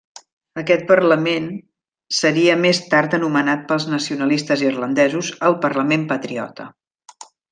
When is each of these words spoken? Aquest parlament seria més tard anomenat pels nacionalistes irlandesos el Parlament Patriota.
Aquest 0.59 0.85
parlament 0.91 1.49
seria 2.19 2.55
més 2.61 2.79
tard 2.95 3.13
anomenat 3.19 3.67
pels 3.73 3.87
nacionalistes 3.93 4.65
irlandesos 4.69 5.31
el 5.51 5.59
Parlament 5.67 6.09
Patriota. 6.15 6.67